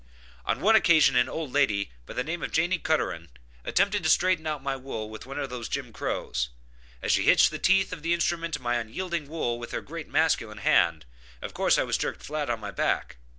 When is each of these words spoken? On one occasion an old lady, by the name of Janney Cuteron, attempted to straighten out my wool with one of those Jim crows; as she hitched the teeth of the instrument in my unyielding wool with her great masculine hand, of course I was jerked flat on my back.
On 0.47 0.61
one 0.61 0.75
occasion 0.75 1.15
an 1.15 1.29
old 1.29 1.53
lady, 1.53 1.91
by 2.07 2.15
the 2.15 2.23
name 2.23 2.41
of 2.41 2.51
Janney 2.51 2.79
Cuteron, 2.79 3.29
attempted 3.63 4.01
to 4.01 4.09
straighten 4.09 4.47
out 4.47 4.63
my 4.63 4.75
wool 4.75 5.11
with 5.11 5.27
one 5.27 5.37
of 5.37 5.51
those 5.51 5.69
Jim 5.69 5.93
crows; 5.93 6.49
as 7.03 7.11
she 7.11 7.25
hitched 7.25 7.51
the 7.51 7.59
teeth 7.59 7.93
of 7.93 8.01
the 8.01 8.15
instrument 8.15 8.55
in 8.55 8.63
my 8.63 8.77
unyielding 8.77 9.27
wool 9.27 9.59
with 9.59 9.69
her 9.73 9.81
great 9.81 10.07
masculine 10.09 10.57
hand, 10.57 11.05
of 11.39 11.53
course 11.53 11.77
I 11.77 11.83
was 11.83 11.99
jerked 11.99 12.23
flat 12.23 12.49
on 12.49 12.59
my 12.59 12.71
back. 12.71 13.17